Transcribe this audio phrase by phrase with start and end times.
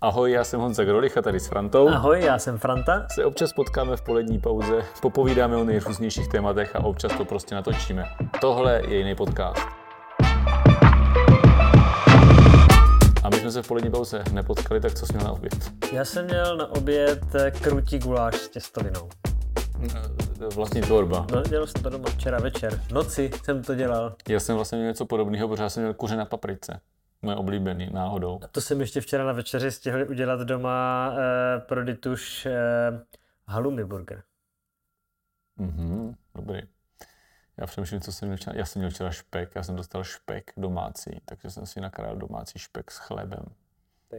[0.00, 1.88] Ahoj, já jsem Honza Grolich a tady s Frantou.
[1.88, 3.06] Ahoj, já jsem Franta.
[3.10, 8.04] Se občas potkáme v polední pauze, popovídáme o nejrůznějších tématech a občas to prostě natočíme.
[8.40, 9.66] Tohle je jiný podcast.
[13.22, 15.72] A my jsme se v polední pauze nepotkali, tak co jsi měl na oběd?
[15.92, 17.20] Já jsem měl na oběd
[17.62, 19.08] krutí guláš s těstovinou.
[20.54, 21.26] Vlastní tvorba.
[21.32, 22.80] No, dělal jsem to doma včera večer.
[22.88, 24.14] V noci jsem to dělal.
[24.28, 26.80] Já jsem vlastně měl něco podobného, protože jsem měl kuře na paprice.
[27.26, 28.40] Moje oblíbený, náhodou.
[28.42, 32.54] A to jsem ještě včera na večeři stihl udělat doma eh, pro Dituš eh,
[33.46, 34.22] halloumi burger.
[35.56, 36.62] Mhm, dobrý.
[37.56, 38.56] Já přemýšlím, co jsem měl včera.
[38.56, 42.58] Já jsem měl včera špek, já jsem dostal špek domácí, takže jsem si nakrájel domácí
[42.58, 43.44] špek s chlebem.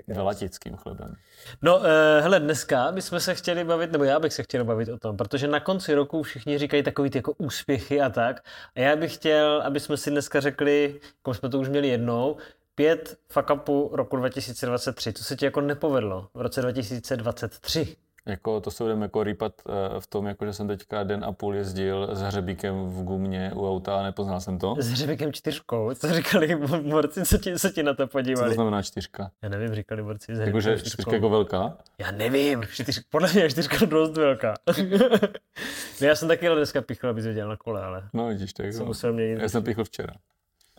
[0.08, 1.16] Velatickým chlebem.
[1.62, 1.86] No, uh,
[2.22, 5.48] hele, dneska bychom se chtěli bavit, nebo já bych se chtěl bavit o tom, protože
[5.48, 8.44] na konci roku všichni říkají takový ty jako úspěchy a tak.
[8.76, 12.38] A já bych chtěl, aby jsme si dneska řekli, jako jsme to už měli jednou,
[12.78, 13.50] pět fuck
[13.92, 15.14] roku 2023.
[15.14, 17.96] Co se ti jako nepovedlo v roce 2023?
[18.26, 21.32] Jako to se budeme jako rýpat eh, v tom, jako že jsem teďka den a
[21.32, 24.76] půl jezdil s hřebíkem v gumě u auta a nepoznal jsem to.
[24.80, 25.94] S hřebíkem čtyřkou?
[25.94, 26.56] Co říkali
[26.90, 28.46] borci, co ti, co ti na to podívali?
[28.46, 29.32] Co to znamená čtyřka?
[29.42, 31.78] Já nevím, říkali borci s Jako, že čtyřka jako velká?
[31.98, 34.54] Já nevím, čtyř, podle mě je čtyřka dost velká.
[36.02, 38.10] no, já jsem taky dneska pichl, abys viděl na kole, ale...
[38.14, 39.40] No vidíš, tak jsem musel měnit.
[39.42, 40.14] Já jsem pichl včera.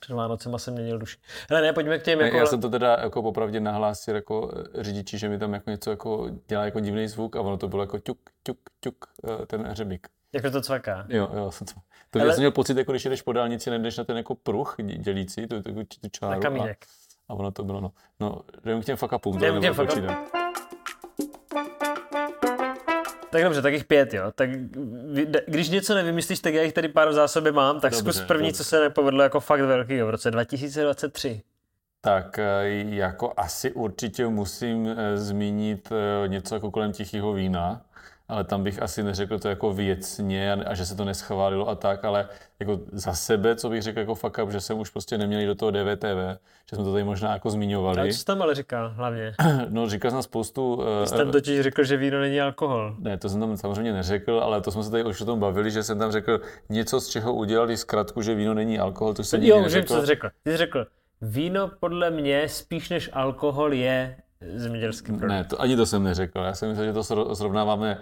[0.00, 1.18] Před Vánocema jsem měnil duši.
[1.50, 2.36] Hele, ne, pojďme k těm jako...
[2.36, 5.90] Já jsem to teda jako popravdě nahlásil jako eh, řidiči, že mi tam jako něco
[5.90, 8.96] jako dělá jako divný zvuk a ono to bylo jako ťuk, ťuk, ťuk,
[9.42, 10.08] eh, ten hřebík.
[10.32, 11.06] Jako to cvaká.
[11.08, 11.74] Jo, jo, jsem to.
[12.10, 12.32] To Ale...
[12.32, 15.62] jsem měl pocit, jako když jdeš po dálnici, nejdeš na ten jako pruh dělící, tu,
[15.62, 16.34] tu, tu čáru.
[16.34, 16.86] Na kamínek.
[17.28, 17.92] A, a ono to bylo, no.
[18.20, 19.36] No, jdem k těm fakapům.
[19.36, 20.16] Jdem k těm fakapům.
[23.38, 24.32] Tak dobře, tak jich pět, jo.
[24.34, 24.50] Tak
[25.46, 28.48] když něco nevymyslíš, tak já jich tady pár v zásobě mám, tak dobře, zkus první,
[28.48, 28.56] dobře.
[28.56, 31.42] co se nepovedlo jako fakt velký, v roce 2023.
[32.00, 32.44] Tak eh,
[32.88, 37.82] jako asi určitě musím eh, zmínit eh, něco jako kolem tichého vína
[38.28, 41.74] ale tam bych asi neřekl to jako věcně a, a že se to neschválilo a
[41.74, 42.28] tak, ale
[42.60, 45.54] jako za sebe, co bych řekl jako fuck up, že jsem už prostě neměl do
[45.54, 46.40] toho DVTV,
[46.70, 48.10] že jsme to tady možná jako zmiňovali.
[48.10, 49.34] A co tam ale říká hlavně?
[49.68, 50.74] No říkal jsem spoustu...
[50.74, 52.96] Uh, jsi tam totiž řekl, že víno není alkohol.
[52.98, 55.70] Ne, to jsem tam samozřejmě neřekl, ale to jsme se tady už o tom bavili,
[55.70, 59.42] že jsem tam řekl něco, z čeho udělali zkratku, že víno není alkohol, to jsem
[59.42, 60.30] Jo, už vím, co jsi řekl.
[60.42, 60.86] Ty jsi řekl,
[61.20, 65.28] víno podle mě spíš než alkohol je zemědělský produkt.
[65.28, 66.40] Ne, to, ani to jsem neřekl.
[66.40, 67.98] Já jsem myslel, že to srovnáváme,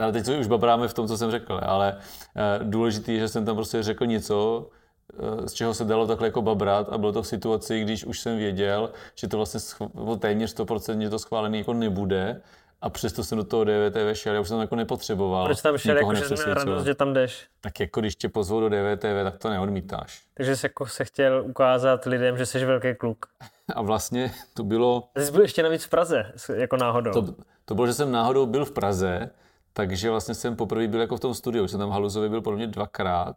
[0.00, 1.96] ale teď se už babráme v tom, co jsem řekl, ale
[2.36, 4.68] eh, důležité je, že jsem tam prostě řekl něco,
[5.12, 8.20] eh, z čeho se dalo takhle jako babrat a bylo to v situaci, když už
[8.20, 12.40] jsem věděl, že to vlastně schv- téměř 100% to schválený jako nebude
[12.86, 15.44] a přesto jsem do toho DVTV šel, já už jsem jako nepotřeboval.
[15.44, 17.46] Proč tam šel, jako, že radost, že tam jdeš?
[17.60, 20.22] Tak jako když tě pozvou do DVTV, tak to neodmítáš.
[20.34, 23.26] Takže jsi jako se chtěl ukázat lidem, že jsi velký kluk.
[23.74, 25.08] A vlastně to bylo...
[25.14, 27.12] A jsi byl ještě navíc v Praze, jako náhodou.
[27.12, 29.30] To, to bylo, že jsem náhodou byl v Praze,
[29.72, 32.66] takže vlastně jsem poprvé byl jako v tom studiu, jsem tam Haluzovi byl podle mě
[32.66, 33.36] dvakrát,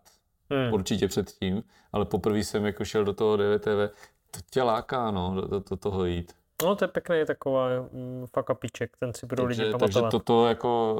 [0.50, 0.74] hmm.
[0.74, 3.96] určitě předtím, ale poprvé jsem jako šel do toho DVTV.
[4.32, 6.39] To tě láká, no, do, do, do toho jít.
[6.64, 9.94] No to je pěkný taková mm, fakapíček, ten si budou lidi pamatovat.
[9.94, 10.98] Takže toto jako,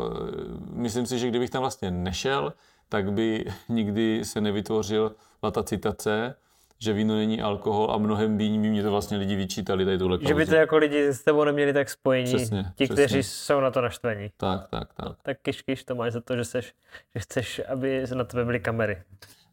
[0.74, 2.54] myslím si, že kdybych tam vlastně nešel,
[2.90, 5.16] tak by nikdy se nevytvořil
[5.52, 6.36] ta citace,
[6.80, 10.20] že víno není alkohol a mnohem méně by mě to vlastně lidi vyčítali tady tuhle
[10.28, 13.06] Že by to jako lidi s tebou neměli tak spojení, přesně, ti, přesně.
[13.06, 14.32] kteří jsou na to naštvení.
[14.38, 15.06] Tak, tak, tak.
[15.06, 16.74] No, tak kiš, kiš, to máš za to, že, seš,
[17.16, 19.04] že chceš, aby na tebe byly kamery.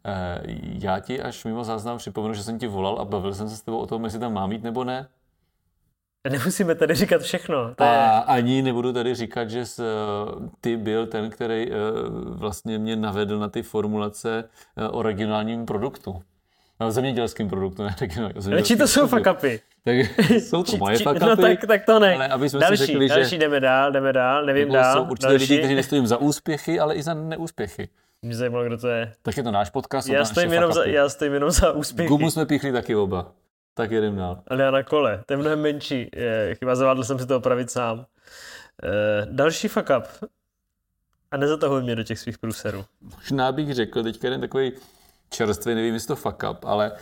[0.05, 3.57] Eh, já ti až mimo záznam připomenu, že jsem ti volal a bavil jsem se
[3.57, 5.09] s tebou o tom, jestli tam mám jít nebo ne.
[6.31, 7.75] Nemusíme tady říkat všechno.
[7.75, 7.91] To je...
[7.91, 11.75] A ani nebudu tady říkat, že jsi, eh, ty byl ten, který eh,
[12.27, 14.45] vlastně mě navedl na ty formulace
[14.91, 16.23] o regionálním produktu.
[16.81, 17.97] No, zemědělským produktu, ne
[18.53, 19.61] Ale či to jsou fakapy?
[19.85, 19.97] Tak
[20.31, 21.27] jsou to moje fakapy.
[21.27, 22.15] No tak, tak to ne.
[22.15, 24.97] Ale aby jsme další, si řekli, další, že jdeme dál, jdeme dál, nevím dál.
[24.97, 25.45] Jsou určitě další.
[25.45, 27.89] lidi, kteří nestojí za úspěchy, ale i za neúspěchy.
[28.23, 29.13] Mě zajímalo, kdo to je.
[29.23, 30.09] Tak je to náš podcast.
[30.09, 32.09] Já stojím, jenom za, já stojím jenom za úspěchy.
[32.09, 33.33] Gumu jsme píchli taky oba.
[33.77, 34.43] Tak jedem dál.
[34.47, 36.11] Ale já na kole, to je mnohem menší.
[36.17, 38.07] Je, chyba zavádl jsem si to opravit sám.
[38.83, 40.31] E, další fuck up.
[41.31, 42.85] A nezatahuj mě do těch svých průserů.
[43.01, 44.73] Možná bych řekl, teďka jeden takový
[45.31, 46.93] čerstvý, nevím, jestli to fuck up, ale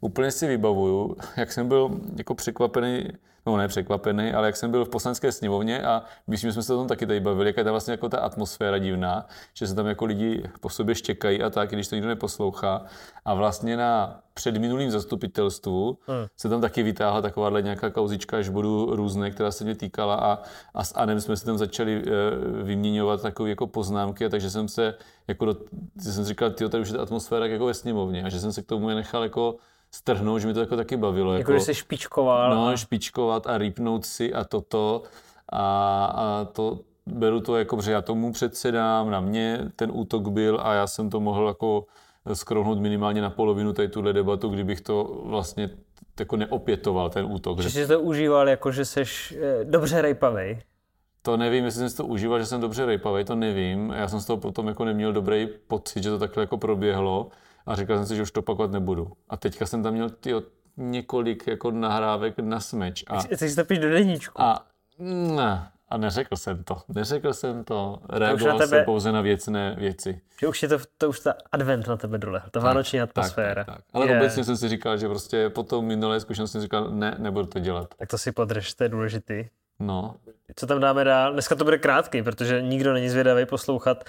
[0.00, 3.08] úplně si vybavuju, jak jsem byl jako překvapený,
[3.46, 6.74] no ne překvapený, ale jak jsem byl v poslanské sněmovně a myslím, že jsme se
[6.74, 9.74] o tom taky tady bavili, jaká je tam vlastně jako ta atmosféra divná, že se
[9.74, 12.84] tam jako lidi po sobě štěkají a tak, když to nikdo neposlouchá.
[13.24, 16.26] A vlastně na předminulým zastupitelstvu hmm.
[16.36, 20.38] se tam taky vytáhla takováhle nějaká kauzička, až budu různé, která se mě týkala a,
[20.74, 24.68] a s Anem jsme se tam začali e, vyměňovat takové jako poznámky, a takže jsem
[24.68, 24.94] se
[25.28, 25.56] jako do,
[25.98, 28.62] jsem říkal, tyjo, tady už je ta atmosféra jako ve sněmovně a že jsem se
[28.62, 29.56] k tomu nechal jako
[29.94, 31.34] strhnout, že mi to jako taky bavilo.
[31.34, 32.54] Jako, že jsi špičkoval.
[32.54, 35.02] No, špičkovat a rýpnout si a toto.
[35.48, 40.60] A, a to beru to jako, že já tomu předsedám, na mě ten útok byl
[40.62, 41.86] a já jsem to mohl jako
[42.32, 45.70] skrouhnout minimálně na polovinu tady tuhle debatu, kdybych to vlastně
[46.20, 47.60] jako neopětoval, ten útok.
[47.60, 50.58] Že jsi to užíval jako, že jsi eh, dobře rejpavej.
[51.22, 53.90] To nevím, jestli jsem si to užíval, že jsem dobře rejpavý, to nevím.
[53.90, 57.30] Já jsem z toho potom jako neměl dobrý pocit, že to takhle jako proběhlo
[57.66, 59.12] a říkal jsem si, že už to pakovat nebudu.
[59.28, 60.42] A teďka jsem tam měl tyjo,
[60.76, 63.04] několik jako nahrávek na smeč.
[63.06, 64.42] A, Ty si to píš do deníčku.
[64.42, 64.66] A,
[64.98, 66.76] ne, a neřekl jsem to.
[66.88, 67.98] Neřekl jsem to.
[68.08, 70.20] Reagoval tebe, jsem pouze na věcné věci.
[70.40, 73.64] Že už je to, to už ta advent na tebe dole, ta vánoční atmosféra.
[73.64, 73.84] Tak, tak, tak.
[73.92, 74.16] Ale je.
[74.16, 77.58] obecně jsem si říkal, že prostě po tom minulé zkušenosti jsem říkal, ne, nebudu to
[77.58, 77.94] dělat.
[77.96, 79.44] Tak to si podrž, to je důležitý.
[79.86, 80.14] No.
[80.56, 81.32] Co tam dáme dál?
[81.32, 84.04] Dneska to bude krátký, protože nikdo není zvědavý poslouchat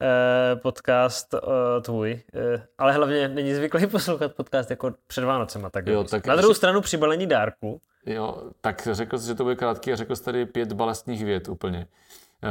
[0.00, 5.70] eh, podcast eh, tvůj, eh, ale hlavně není zvyklý poslouchat podcast jako před Vánocema.
[5.70, 6.58] Tak, jo, tak Na druhou ještě...
[6.58, 7.80] stranu při balení dárku.
[8.06, 11.48] Jo, tak řekl jsi, že to bude krátký a řekl jsi tady pět balastních vět
[11.48, 11.86] úplně.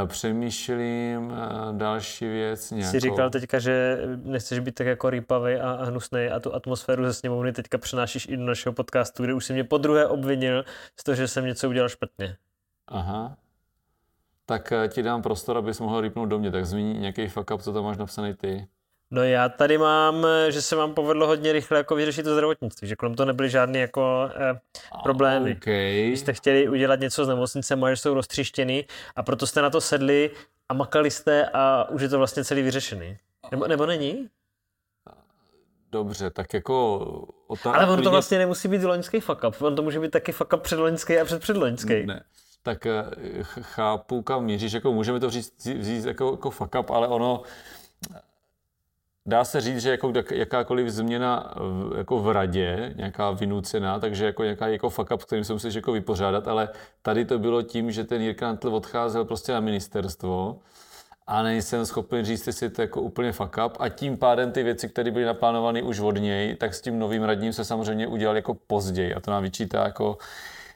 [0.05, 1.33] Přemýšlím
[1.71, 2.91] další věc nějakou.
[2.91, 7.13] Jsi říkal teďka, že nechceš být tak jako rýpavý a hnusný a tu atmosféru ze
[7.13, 10.65] sněmovny teďka přenášíš i do našeho podcastu, kde už si mě po druhé obvinil
[10.99, 12.37] z toho, že jsem něco udělal špatně.
[12.87, 13.37] Aha.
[14.45, 17.61] Tak eh, ti dám prostor, abys mohl rýpnout do mě, tak zmíní nějaký fuck up,
[17.61, 18.67] co tam máš napsaný ty.
[19.11, 22.87] No já tady mám, eh, že se vám povedlo hodně rychle jako vyřešit to zdravotnictví,
[22.87, 24.59] že kolem toho nebyly žádné jako eh,
[25.03, 25.55] problémy.
[25.61, 26.07] Okay.
[26.07, 28.85] Když jste chtěli udělat něco s nemocnicem, že jsou roztřištěný
[29.15, 30.31] a proto jste na to sedli
[30.69, 33.17] a makali jste a už je to vlastně celý vyřešený.
[33.51, 34.29] Nebo, nebo není?
[35.91, 36.99] Dobře, tak jako...
[37.47, 40.31] Otá- Ale on to vlastně nemusí být loňský fuck up, on to může být taky
[40.31, 42.05] fuck up předloňský a předpředloňský.
[42.05, 42.23] Ne
[42.65, 43.05] tak eh,
[43.61, 47.41] chápu, kam míříš, jako můžeme to říct, říct jako, jako fuck up, ale ono
[49.25, 54.43] dá se říct, že jako jakákoliv změna v, jako v radě, nějaká vynucená, takže jako
[54.43, 56.69] nějaká jako fuck up, s kterým se musíš jako vypořádat, ale
[57.01, 60.59] tady to bylo tím, že ten Jirka Antl odcházel prostě na ministerstvo
[61.27, 63.77] a nejsem schopen říct, jestli to jako úplně fuck up.
[63.79, 67.23] A tím pádem ty věci, které byly naplánovány už od něj, tak s tím novým
[67.23, 69.13] radním se samozřejmě udělal jako později.
[69.13, 70.17] A to nám vyčítá jako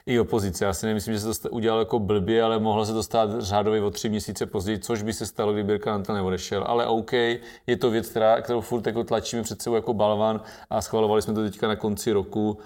[0.10, 0.66] i opozice.
[0.66, 3.82] Já si nemyslím, že se to udělalo jako blbě, ale mohlo se to stát řádově
[3.82, 6.64] o tři měsíce později, což by se stalo, kdyby Birka Antel neodešel.
[6.68, 10.82] Ale OK, je to věc, která, kterou furt jako tlačíme před sebou jako balvan a
[10.82, 12.60] schvalovali jsme to teďka na konci roku.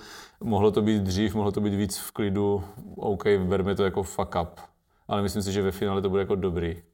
[0.44, 2.64] Mohlo to být dřív, mohlo to být víc v klidu.
[2.96, 4.60] OK, berme to jako fuck up.
[5.08, 6.82] Ale myslím si, že ve finále to bude jako dobrý.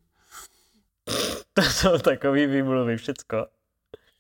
[1.54, 3.46] To jsou takový výmluvy, všecko.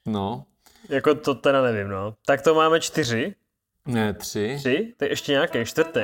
[0.05, 0.45] No.
[0.89, 2.13] Jako to teda nevím, no.
[2.25, 3.35] Tak to máme čtyři.
[3.85, 4.55] Ne, tři.
[4.57, 4.93] Tři?
[4.97, 6.01] To je ještě nějaký, čtvrtý.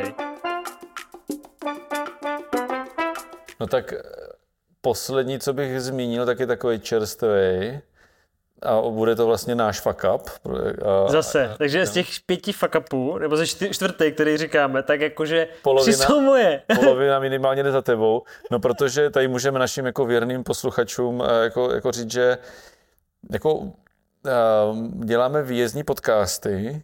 [3.59, 4.01] No tak eh,
[4.81, 7.79] poslední, co bych zmínil, tak je takový čerstvý.
[8.61, 10.29] A bude to vlastně náš fuck up.
[10.85, 14.83] A, Zase, a, takže a, z těch pěti fuck upů, nebo ze čtvrtý, který říkáme,
[14.83, 16.61] tak jakože polovina, moje.
[16.75, 18.23] polovina minimálně jde za tebou.
[18.51, 22.37] No protože tady můžeme našim jako věrným posluchačům eh, jako, jako říct, že
[23.31, 23.71] jako,
[24.27, 24.31] eh,
[25.05, 26.83] děláme výjezdní podcasty,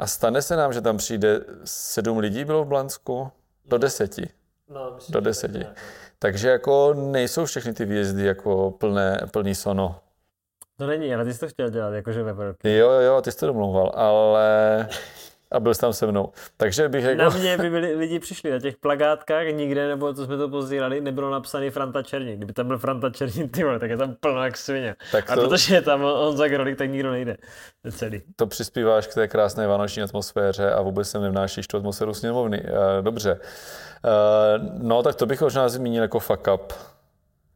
[0.00, 3.30] a stane se nám, že tam přijde sedm lidí bylo v Blansku?
[3.64, 4.28] Do deseti.
[4.68, 5.58] No, myslím, do deseti.
[5.58, 5.76] Tak
[6.18, 10.00] Takže jako nejsou všechny ty výjezdy jako plné, plný sono.
[10.76, 13.38] To není, ale ty jsi to chtěl dělat, jakože ve Jo, jo, jo, ty jsi
[13.38, 14.88] to domlouval, ale
[15.52, 16.32] a byl jsi tam se mnou.
[16.56, 17.22] Takže bych jako...
[17.22, 21.00] Na mě by byli, lidi přišli na těch plagátkách nikde, nebo to jsme to pozdírali,
[21.00, 22.36] nebylo napsaný Franta Černý.
[22.36, 24.96] Kdyby tam byl Franta Černý, ty vole, tak je tam plno jak svině.
[25.12, 25.32] Tak to...
[25.32, 27.36] A protože je tam za Grolik, tak nikdo nejde.
[27.82, 28.22] To celý.
[28.36, 32.62] To přispíváš k té krásné vánoční atmosféře a vůbec sem nevnášíš tu atmosféru sněmovny.
[33.00, 33.40] Dobře.
[34.78, 36.72] No, tak to bych možná zmínil jako fuck up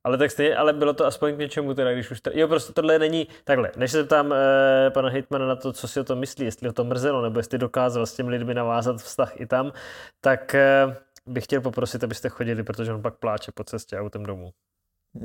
[0.05, 2.21] ale tak stejně, ale bylo to aspoň k něčemu teda, když už...
[2.21, 3.29] Tady, jo, prostě tohle není...
[3.45, 6.67] Takhle, než se tam e, pana Hitmana na to, co si o tom myslí, jestli
[6.67, 9.73] ho to mrzelo, nebo jestli dokázal s těmi lidmi navázat vztah i tam,
[10.21, 10.97] tak e,
[11.27, 14.53] bych chtěl poprosit, abyste chodili, protože on pak pláče po cestě autem domů.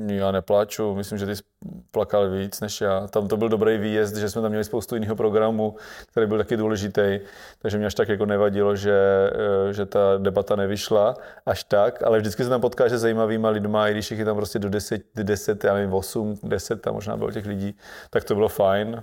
[0.06, 1.42] Já nepláču, myslím, že ty jsi
[1.90, 3.06] plakal víc než já.
[3.06, 6.56] Tam to byl dobrý výjezd, že jsme tam měli spoustu jiného programu, který byl taky
[6.56, 7.20] důležitý,
[7.58, 9.30] takže mě až tak jako nevadilo, že,
[9.68, 11.14] eh, že ta debata nevyšla
[11.46, 14.36] až tak, ale vždycky se tam potkáš se zajímavýma lidma, i když jich je tam
[14.36, 17.76] prostě do 10, 10 já nevím, 8, 10 tam možná bylo těch lidí,
[18.10, 19.02] tak to bylo fajn.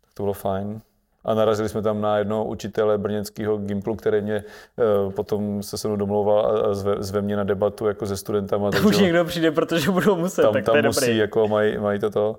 [0.00, 0.80] Tak to bylo fajn
[1.24, 4.44] a narazili jsme tam na jednoho učitele brněnského Gimplu, který mě
[5.04, 8.70] uh, potom se se mnou domlouval a zve, zve mě na debatu jako se studentama.
[8.70, 11.16] Tam už někdo přijde, protože budou muset, tam, tak tam to je musí, dobrý.
[11.16, 12.36] jako mají, mají toto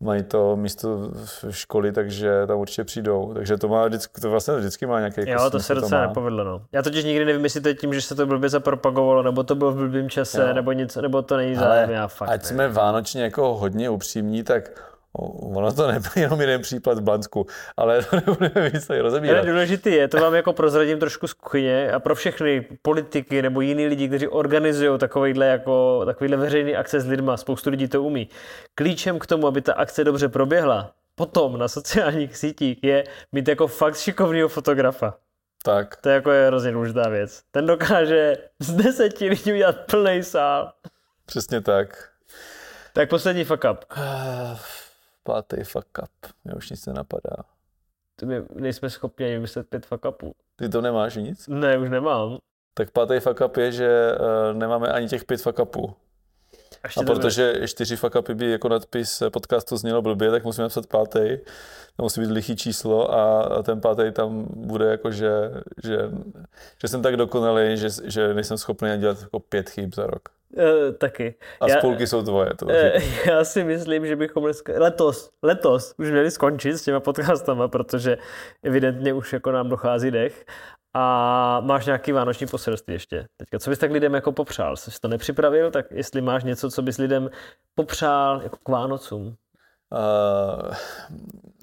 [0.00, 3.34] mají to místo v školy, takže tam určitě přijdou.
[3.34, 6.44] Takže to má vždycky, to vlastně vždycky má nějaký Jo, to se docela to nepovedlo.
[6.44, 6.62] No.
[6.72, 9.54] Já totiž nikdy nevím, jestli to je tím, že se to blbě zapropagovalo, nebo to
[9.54, 10.54] bylo v blbým čase, jo.
[10.54, 11.90] nebo něco, nebo to není zájem.
[11.90, 12.46] Já fakt ať ne.
[12.48, 14.70] jsme vánočně jako hodně upřímní, tak
[15.18, 17.46] Ono to nebyl jenom jeden případ v Blansku,
[17.76, 19.38] ale to nebudeme víc tady rozebírat.
[19.38, 23.60] Ale důležitý je, to vám jako prozradím trošku z kuchyně a pro všechny politiky nebo
[23.60, 28.28] jiný lidi, kteří organizují takovýhle, jako, takovýhle veřejný akce s lidma, spoustu lidí to umí.
[28.74, 33.66] Klíčem k tomu, aby ta akce dobře proběhla, potom na sociálních sítích je mít jako
[33.66, 35.14] fakt šikovného fotografa.
[35.62, 35.96] Tak.
[35.96, 37.42] To je jako je hrozně důležitá věc.
[37.50, 40.72] Ten dokáže z deseti lidí udělat plný sál.
[41.26, 42.08] Přesně tak.
[42.92, 43.84] Tak poslední fuck up.
[45.28, 46.32] Pátý fuck up.
[46.44, 47.36] Mě už nic nenapadá.
[48.16, 50.34] Ty my nejsme schopni ani vymyslet pět fuck upů.
[50.56, 51.48] Ty to nemáš nic?
[51.48, 52.38] Ne, už nemám.
[52.74, 55.94] Tak pátý fuck up je, že uh, nemáme ani těch pět fuck upů.
[57.00, 61.38] A protože čtyři fuck upy by jako nadpis podcastu znělo blbě, tak musíme napsat pátý.
[61.96, 65.30] To musí být lichý číslo a ten pátý tam bude jako, že,
[65.84, 65.98] že,
[66.80, 70.28] že jsem tak dokonalý, že, že nejsem schopný dělat jako pět chyb za rok.
[70.56, 71.34] Uh, taky.
[71.60, 72.50] A já, spolky jsou tvoje.
[72.54, 72.72] To uh,
[73.26, 78.18] já si myslím, že bychom dneska, letos, letos už měli skončit s těma podcastama, protože
[78.62, 80.44] evidentně už jako nám dochází dech.
[80.94, 83.26] A máš nějaký vánoční poselství ještě.
[83.36, 84.76] Teďka, co bys tak lidem jako popřál?
[84.76, 87.30] Jsi to nepřipravil, tak jestli máš něco, co bys lidem
[87.74, 89.26] popřál jako k Vánocům?
[89.26, 90.74] Uh,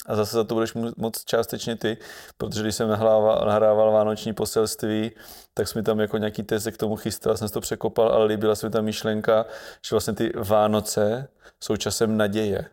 [0.05, 1.97] a zase za to budeš moc částečně ty,
[2.37, 5.11] protože když jsem nahrával, nahrával Vánoční poselství,
[5.53, 8.67] tak jsme tam jako nějaký teze k tomu chystal, jsem to překopal, ale líbila se
[8.67, 9.45] mi ta myšlenka,
[9.81, 11.27] že vlastně ty Vánoce
[11.59, 12.65] jsou časem naděje.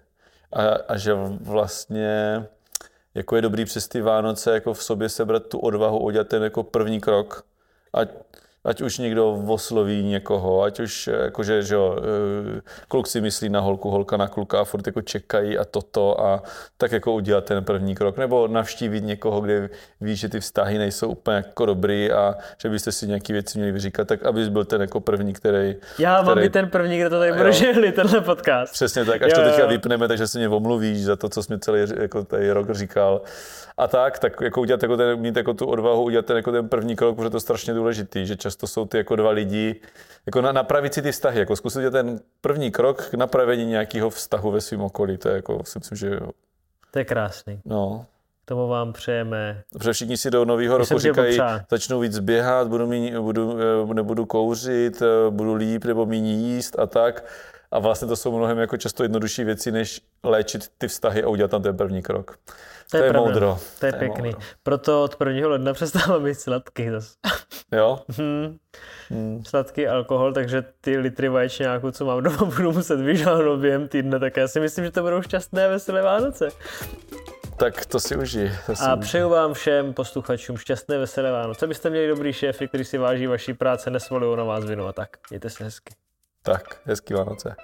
[0.52, 2.44] A, a že vlastně
[3.14, 6.62] jako je dobrý přes ty Vánoce jako v sobě sebrat tu odvahu udělat ten jako
[6.62, 7.44] první krok.
[7.92, 8.08] Ať,
[8.64, 13.60] ať už někdo osloví někoho, ať už jakože, že jo, eh, kluk si myslí na
[13.60, 16.42] holku, holka na kluka a furt jako čekají a toto a
[16.76, 21.08] tak jako udělat ten první krok, nebo navštívit někoho, kde víš, že ty vztahy nejsou
[21.08, 24.80] úplně jako dobrý a že byste si nějaký věci měli vyříkat, tak abys byl ten
[24.80, 25.76] jako první, který...
[25.98, 28.72] Já mám být ten první, kdo to tady bude žehli, tenhle podcast.
[28.72, 29.68] Přesně tak, až jo, to teďka jo.
[29.68, 33.22] vypneme, takže se mě omluvíš za to, co jsi mi celý jako tady rok říkal
[33.78, 36.68] a tak, tak jako udělat jako ten, mít jako tu odvahu, udělat ten, jako ten
[36.68, 39.80] první krok, protože to je strašně důležitý, že často jsou ty jako dva lidi,
[40.26, 44.50] jako na, napravit si ty vztahy, jako zkusit ten první krok k napravení nějakého vztahu
[44.50, 46.30] ve svém okolí, to je jako, si myslím, že jo.
[46.90, 47.60] To je krásný.
[47.64, 48.06] No.
[48.44, 49.62] K tomu vám přejeme.
[49.72, 51.38] Protože všichni si do nového roku říkají,
[51.70, 53.58] začnu víc běhat, budu, míň, budu,
[53.90, 57.24] eh, nebudu kouřit, eh, budu líp nebo méně jíst a tak.
[57.72, 61.50] A vlastně to jsou mnohem jako často jednodušší věci, než léčit ty vztahy a udělat
[61.50, 62.36] tam ten první krok.
[62.36, 62.52] To,
[62.90, 63.58] to je, je moudro.
[63.80, 64.28] To je to pěkný.
[64.28, 64.48] Je moudro.
[64.62, 65.48] Proto od 1.
[65.48, 67.14] ledna přestávám být sladký zase.
[67.72, 67.98] Jo?
[68.18, 68.56] Hmm.
[69.10, 69.44] Hmm.
[69.44, 74.36] Sladký alkohol, takže ty litry vaječňáku, co mám doma, budu muset vyžáhnout během týdne, tak
[74.36, 76.48] já si myslím, že to budou šťastné veselé Vánoce.
[77.56, 78.50] Tak to si užij.
[78.66, 81.66] To si a přeju vám všem posluchačům šťastné veselé Vánoce.
[81.66, 85.16] Byste měli dobrý šéfy, který si váží vaší práce, nesvolují na vás vinu a tak.
[85.30, 85.94] Mějte se hezky.
[86.44, 87.56] Tak, hezký Vánoce.